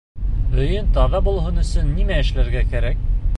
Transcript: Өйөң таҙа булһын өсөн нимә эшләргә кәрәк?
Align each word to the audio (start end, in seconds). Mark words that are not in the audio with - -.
Өйөң 0.63 0.87
таҙа 0.95 1.21
булһын 1.27 1.61
өсөн 1.65 1.93
нимә 1.99 2.19
эшләргә 2.25 2.65
кәрәк? 2.73 3.07